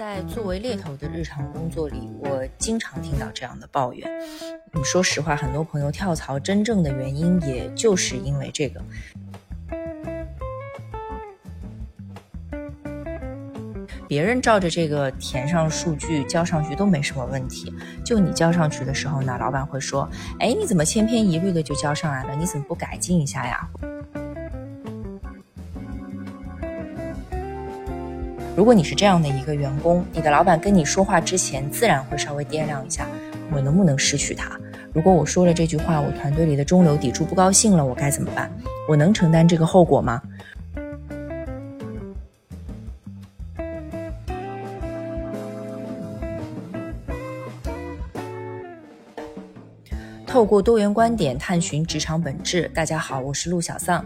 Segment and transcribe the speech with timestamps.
[0.00, 4.10] 在作为猎头的日常工作里，我经常听到这样的抱怨。
[4.82, 8.82] 说实话，很多朋友跳槽真正的原因，也就是因为这个。
[14.08, 17.70] 别人照着这个填上数据交上去都没什么问题，
[18.02, 20.08] 就你交上去的时候呢，老板会说
[20.40, 22.34] ：“哎，你怎么千篇一律的就交上来了？
[22.34, 23.68] 你怎么不改进一下呀？”
[28.60, 33.08] 如果你是这样的一个员工，你的老板跟你说话之前，自然会稍微掂量一下，
[33.50, 34.60] 我能不能失去他？
[34.92, 38.52] 如果我说了这句话，我团队里的中流砥柱不高兴了，我该怎么办？
[38.86, 40.20] 我能承担这个后果吗？
[50.26, 52.70] 透过多元观点探寻职场本质。
[52.74, 54.04] 大家好，我是陆小丧。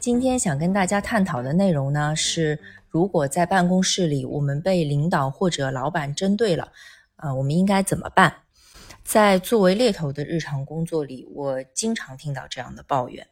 [0.00, 6.70] 今天想跟大家探讨的内容呢是，如果在办公室里我们被领导或者老板针对了，
[7.16, 8.34] 啊，我们应该怎么办？
[9.02, 13.26] 在作为猎头的日常工作里，我经常听到这样的抱怨。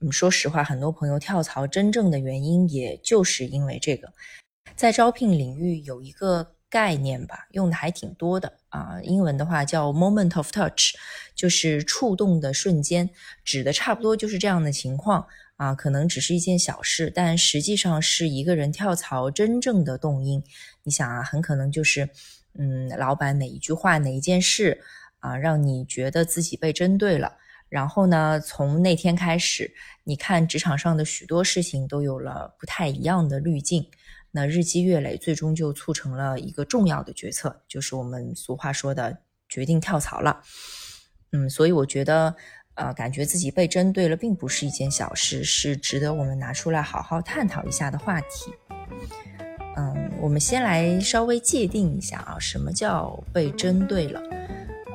[0.00, 4.12] 嗯，说实话，很多朋友跳槽真正的原因，也就是因为这个。
[4.74, 6.52] 在招聘领域有一个。
[6.68, 9.00] 概念吧，用的还挺多的啊。
[9.04, 10.96] 英文的话叫 moment of touch，
[11.34, 13.08] 就是触动的瞬间，
[13.44, 15.24] 指的差不多就是这样的情况
[15.56, 15.74] 啊。
[15.74, 20.42] 可能只是一件小事，但实际上是一个人跳槽真正的动因。
[20.82, 22.08] 你想啊，很可能就是，
[22.54, 24.80] 嗯，老板哪一句话，哪一件事
[25.18, 27.36] 啊，让你觉得自己被针对了。
[27.68, 33.84] 然后呢，从那天开始，你看职场上的许多事情都有了不太一样的滤镜。
[34.30, 39.18] 那日积月累，最终就促成了一个重要的决策，就是我们俗话说的
[39.48, 40.42] 决定跳槽了。
[41.32, 42.36] 嗯，所以我觉得，
[42.76, 48.54] 呃，感觉自己被针对了，并不是一件小事，是值得我们拿出来好好探讨一下的话题。
[49.76, 54.22] 嗯，我们先来稍微界定一下啊，什么叫被针对了？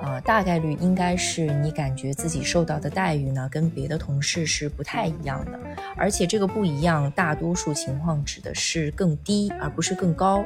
[0.01, 5.59] 啊，大概率应该是你感觉自己受到的待遇呢，跟别的同事是不太一样的，
[5.95, 10.43] 而且这个不一样，大多数情况指的是更低，而不是更高。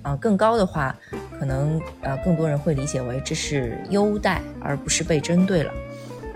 [0.00, 0.94] 啊，更高的话，
[1.38, 5.72] 可能呃更多人会理解为这是优待，而不是被针对了。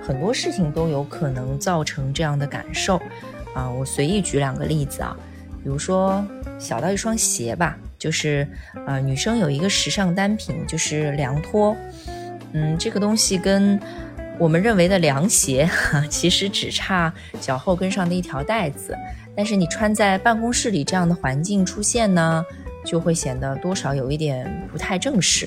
[0.09, 2.99] 很多事情都有可能造成这样的感受。
[3.53, 5.15] 啊，我随意举两个例子啊，
[5.63, 6.25] 比如说
[6.59, 8.49] 小到一双鞋吧，就是
[8.87, 11.77] 呃女生有一个时尚单品，就是凉拖。
[12.53, 13.79] 嗯，这个东西跟
[14.39, 15.69] 我们认为的凉鞋，
[16.09, 18.97] 其实只差脚后跟上的一条带子。
[19.37, 22.43] 但是你穿在办公室里这样的环境出现呢，
[22.83, 25.47] 就会显得多少有一点不太正式。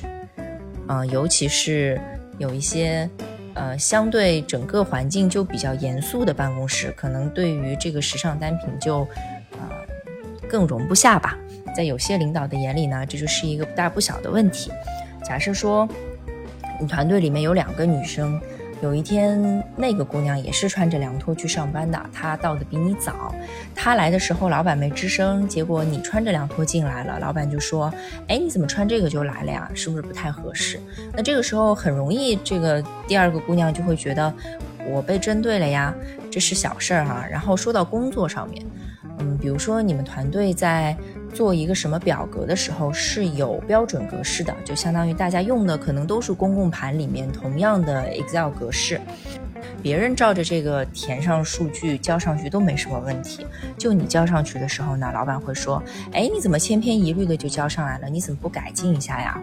[0.88, 2.00] 嗯，尤其是
[2.38, 3.10] 有一些
[3.53, 9.07] 呃相对整个环境就比较严肃的办公室，可能对于这个时尚单品就
[9.51, 9.69] 呃
[10.50, 11.38] 更容不下吧。
[11.75, 14.72] 在有些领导的眼里呢，这就是一个不大不小的问题。
[15.23, 15.88] 假设说。
[16.79, 18.41] 你团队里面有两个女生，
[18.81, 23.34] 有一天那个姑娘也是穿着凉拖去上班的，她到的比你早。
[23.75, 27.94] 她来的时候老板没吱声，结果你穿着凉拖进来了，老板就说
[28.28, 29.69] ：“哎，你怎么穿这个就来了呀？
[29.75, 30.80] 是不是不太合适？”
[31.14, 34.34] 那这个时候很容易，这个第二个姑娘就会觉得
[34.90, 35.94] 我被针对了呀，
[36.31, 37.24] 这是小事儿哈。
[37.30, 38.66] 然后说到工作上面，
[39.22, 40.96] 嗯，比如说你们团队在。
[41.34, 49.00] 做一个什么表格的时候是有标准格式的，就相当于大家用的可能都是公共盘里面同样的 Excel 格式，
[49.81, 55.81] 别人照着这个填上数据交上去都没什么问题，就你交上去的时候呢，老板会说，
[56.12, 58.10] 哎，你怎么千篇一律的就交上来了？
[58.10, 59.42] 你怎么不改进一下呀？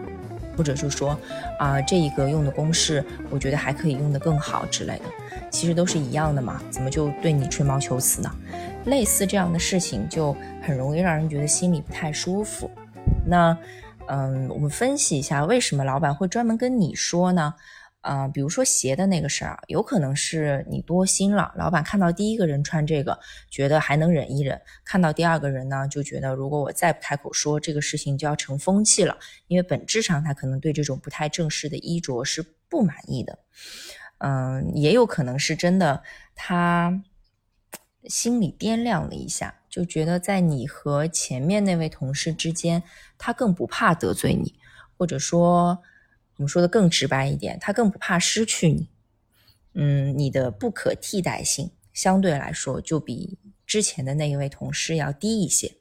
[0.55, 1.17] 或者是说，
[1.57, 5.05] 啊，这一个用的公式，我觉得还可以用得更好之类的，
[5.49, 8.29] 其实都是一样的嘛，怎么就对你吹毛求疵呢？
[8.89, 12.69] 类似这样的事情就很容易让人觉得心里不太舒服。
[13.25, 13.57] 那，
[14.07, 17.53] 嗯，我们分析一下为什么老板会专门跟你说呢？
[18.01, 21.53] 啊，比如说鞋的那个事儿啊，有可能是你多心了。
[21.57, 23.19] 老板看到第一个人穿这个，
[23.49, 29.17] 觉得还能忍一忍；看到第二个人呢，就觉得如果我再不开口说这个事情，就要成风气了。
[29.47, 33.37] 因为本质上他可能对这种不太正式的衣着是不满意的。
[34.19, 36.01] 嗯，也有可能是真的，
[36.33, 37.03] 他
[38.05, 42.83] 心里掂量了一下，就觉得在你和前面那位同事之间，
[43.17, 44.55] 他更不怕得罪你，
[44.97, 45.81] 或者说。
[46.37, 48.87] 我们说的更直白一点，他更不怕失去你。
[49.73, 53.37] 嗯，你的不可替代性相对来说就比
[53.67, 55.75] 之前的那一位同事要低一些。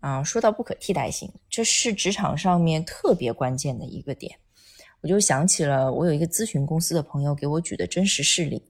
[0.00, 4.38] 啊，说到不可替代性，这是职场上面特别关键的一个点。
[5.00, 8.69] 我就想起了我有一个咨询公司的朋友给我举的真实事例。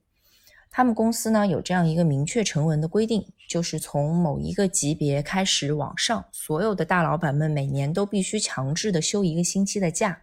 [0.70, 10.22] 他们公司呢有这样一个明确成文的规定，就是从某一个级别开始往上，所有的大老板们每年都必须强制的休一个星期的假。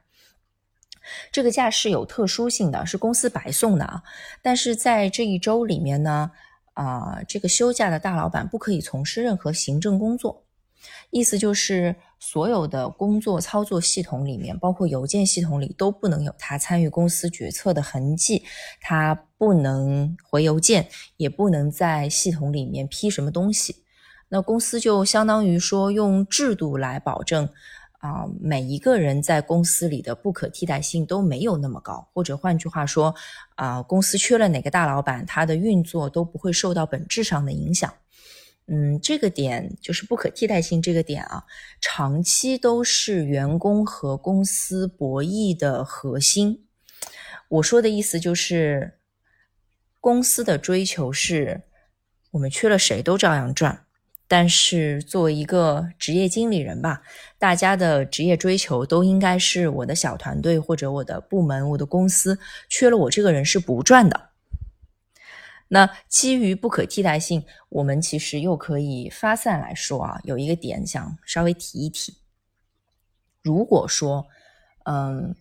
[1.31, 4.03] 这个假是有特殊性的，是公司白送的啊。
[4.41, 6.31] 但是在这一周里面呢，
[6.73, 10.46] 啊，这个休假的大老板不可以从事任何行政工作。
[11.09, 18.43] 意思就是，所有的工作操作系统里面，包括邮件系统里，都不能有他参与公司决策的痕迹。
[18.81, 23.83] 他不能回邮件，也不能在系统里面批什么东西。
[24.29, 27.47] 那公司就相当于说，用制度来保证
[27.99, 32.05] 啊，每一个人在公司里的不可替代性都没有那么高。
[32.13, 33.15] 或者换句话说，
[33.55, 37.93] 啊，公司缺了哪个大老板，他的运作都不会受到本质上的影响。
[38.69, 41.45] 嗯，这个点就是不可替代性这个点啊，
[41.79, 46.65] 长期都是员工和公司博弈的核心。
[47.47, 48.99] 我说的意思就是，
[50.01, 51.61] 公司的追求是，
[52.31, 53.85] 我们缺了谁都照样赚。
[54.27, 57.01] 但是作为一个职业经理人吧，
[57.39, 62.37] 大家的职业追求都应该是我的小团队或者我的部门、我的公司
[62.67, 64.26] 缺了我这个人是不赚的。
[65.69, 72.17] 那基于不可替代性，我们其实又可以发散来说啊，有一个点想稍微提一提。
[73.41, 74.27] 如果说，
[74.85, 75.35] 嗯。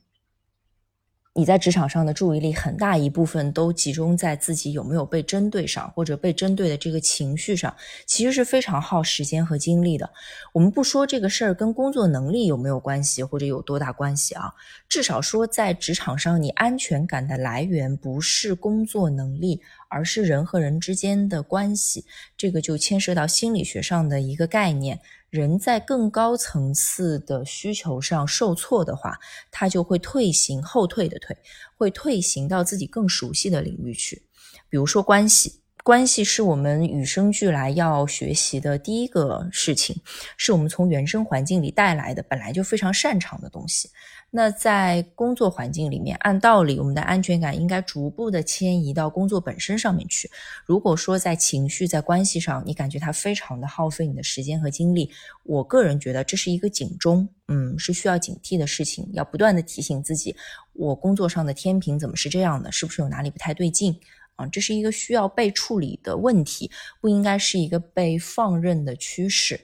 [1.36, 10.10] 你在职场上的注意力很大一部分都集中在自己有没有被针对上，或者被针对的这个情绪上，其实是非常耗时间和精力的。
[10.54, 14.50] 我们不说这个事儿跟工作能力有没有关系，或者有多大关系啊，
[14.88, 19.60] 至少说在职场上，你安全感的来源不是工作能力，
[19.90, 22.06] 而是人和人之间的关系。
[22.34, 25.00] 这个就牵涉到心理学上的一个概念。
[25.36, 29.18] 人在更高层次的需求上受挫的话，
[29.50, 31.36] 他就会退行，后退的退，
[31.76, 34.22] 会退行到自己更熟悉的领域去。
[34.70, 40.00] 比如说关系，关系是我们与生俱来要学习的第一个事情，
[40.38, 43.90] 是我们从原生环境里带来的，本来就非常擅长的东西。
[44.30, 50.30] 那在工作环境里面，按道理我们的安全感应该逐步的迁移到工作本身上面去。
[50.66, 55.10] 如果说在情绪、在关系上，你感觉它非常的耗费你的时间和精力，
[55.44, 60.36] 我个人觉得这是一个警钟，嗯，是需要警惕的事情，要不断的提醒自己，
[60.74, 62.70] 我工作上的天平怎么是这样的？
[62.70, 63.98] 是不是有哪里不太对劲？
[64.34, 66.70] 啊，这是一个需要被处理的问题，
[67.00, 69.58] 不应该是一个被放任的趋势。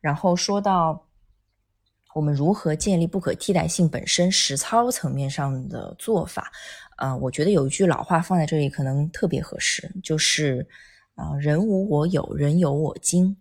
[0.00, 1.07] 然后说到。
[2.18, 3.88] 我们如何建立不可替代性？
[3.88, 6.50] 本身实操层面上的做法，
[6.96, 10.66] 啊，我觉得有一句老话放在这里可能特别合适，就是
[11.14, 13.36] 啊，人无我有，人有我精。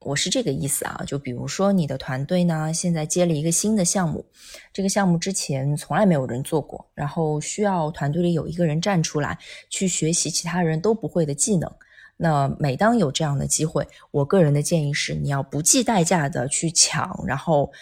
[0.00, 1.04] 我是这个意思啊。
[1.06, 4.26] 就比如说你的团队呢，现在接了一个新的项目，
[4.72, 9.38] 这个项目之前从来没有人做过，然后需要团队里有一个人站出来
[9.70, 11.72] 去学习其他人都不会的技能。
[12.20, 17.72] 那每当有这样的机会，我个人的建议是，你要不计代价的去抢，然后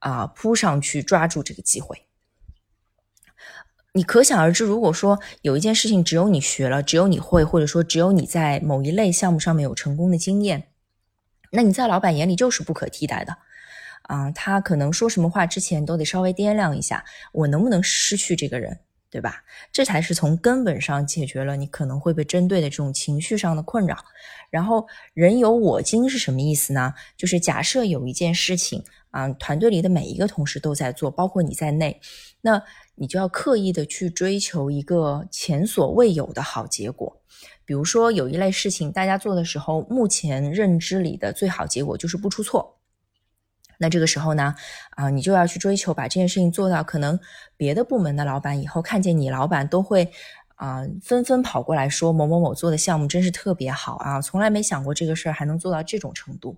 [0.00, 2.02] 啊扑上去抓住这个机会。
[3.92, 10.68] 你可想而知，如果说有一件事情只有你学了，只有你会，或者说只有你在某一类项目上面有成功的经验，
[11.52, 13.38] 那你在老板眼里就是不可替代的
[14.02, 14.30] 啊。
[14.32, 18.80] 他可能说什么话之前都得稍微掂量一下，我能不能失去这个人。
[19.16, 19.42] 对吧？
[19.72, 23.96] 这才是从根本上解决了你可能会被针对的这种情绪上的困扰。
[24.50, 26.92] 然后“人有我精”是什么意思呢？
[27.16, 31.98] 就是假设有一件事情啊，团队里的每一个同事都在做，包括你在内，
[32.42, 32.62] 那
[32.96, 37.18] 你就要刻意的去追求一个前所未有的好结果。
[37.64, 42.75] 比如说有一类事情，大家做的时候，目前认知里的最好结果就是不出错。
[43.78, 44.54] 那这个时候呢，
[44.90, 47.18] 啊，你就要去追求把这件事情做到，可能
[47.56, 50.10] 别的部门的老板以后看见你老板都会，
[50.54, 56.56] 啊，纷纷跑过来说某某某做的项目真是特别好啊，从来没想过这个事儿还能做到这种程度。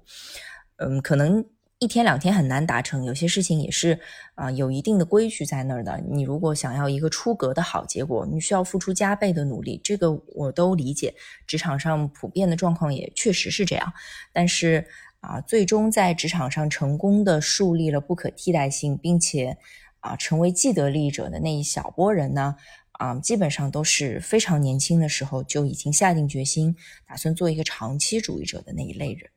[0.77, 1.45] 嗯，可能
[1.81, 3.99] 一天两天很难达成，有些事情也是
[4.37, 6.01] 啊，有一定的规矩在那儿的。
[6.09, 11.15] 你如果想要一个出格的好结果，你需要付出加倍的努力，这个我都理解。
[11.47, 13.93] 职场上普遍的状况也确实是这样，
[14.33, 14.87] 但是。
[15.21, 19.57] 啊，最终在职场上成功的树立了不可替代性，并且
[20.01, 22.57] 啊成为既得利益者的那一小波人呢，
[22.93, 29.31] 啊基本上都是非常年轻的时候就已经下定决心，打算做一个长期主义者的那一类人。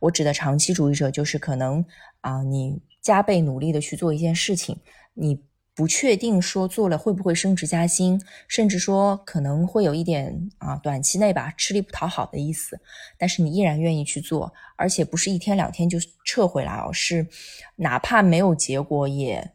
[0.00, 1.84] 我指的长期主义者，就是可能
[2.20, 4.78] 啊你加倍努力的去做一件事情，
[5.14, 5.42] 你。
[5.76, 8.18] 不确定说做了会不会升职加薪，
[8.48, 12.80] 甚至说可能会有一点啊短期内吧吃力不讨好的意思，
[13.18, 17.28] 但是你依然愿意去做，而且不是一天两天就撤回来哦，是
[17.76, 19.52] 哪怕没有结果也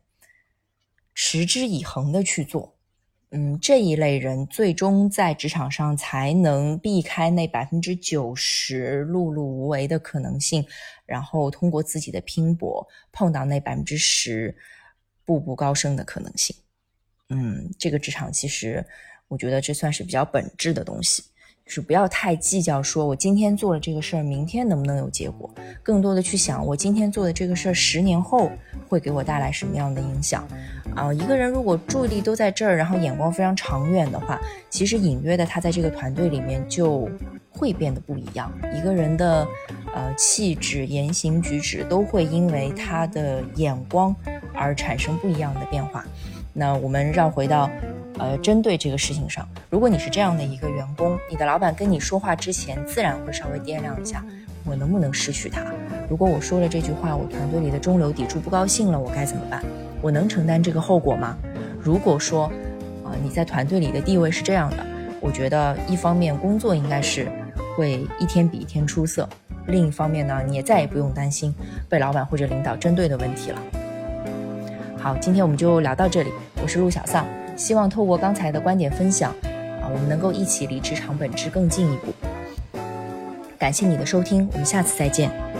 [1.16, 2.76] 持之以恒的去做。
[3.32, 10.64] 嗯，这一类人最终在职场上才能避开那百分之九十碌碌无为的可能性，
[11.06, 14.54] 然后通过自己的拼搏碰到那百分之十
[15.26, 16.56] 步步高升的可能性。
[17.30, 18.86] 嗯，这个职场其实
[19.28, 21.24] 我觉得这算是比较本质的东西。
[21.64, 25.50] 就是不要太计较，说我今天做了这个事儿，明天能不能有结果？
[25.84, 28.52] 更多的去想，我今天做的这个事儿，十年后
[28.90, 30.46] 会给我带来什么样的影响？
[30.96, 37.08] 啊，一个人如果注意力都在这儿，然后眼光非常长远的话，其实隐约的他在这个团队里面就
[37.52, 38.52] 会变得不一样。
[38.74, 39.48] 一个人的
[39.94, 44.16] 呃气质、言行举止都会因为他的眼光
[44.54, 46.04] 而产生不一样的变化。
[46.54, 47.70] 那我们绕回到。
[48.20, 54.24] 呃，针对这个事情上，如果你是这样的一个员工，你的老板跟你说话之前，自然会稍微掂量一下，
[54.64, 55.64] 我能不能失去他？
[56.08, 59.64] 如果我说了这句话，我团队里的中流砥柱不高兴了，我该怎么办？
[60.04, 61.36] 我能承担这个后果吗？
[61.82, 62.44] 如果说，
[63.04, 64.86] 啊，你在团队里的地位是这样的，
[65.20, 67.28] 我觉得一方面工作应该是
[67.76, 69.28] 会一天比一天出色，
[69.68, 71.54] 另一方面呢，你也再也不用担心
[71.90, 73.62] 被老板或者领导针对的问题了。
[74.98, 77.26] 好，今天我们就聊到这里，我是陆小丧。
[77.58, 79.32] 希望透过刚才的观点分享，
[79.82, 82.14] 啊，我们能够一起离职场本质更进一步。
[83.60, 85.51] 感谢你的收听，我们下次再见。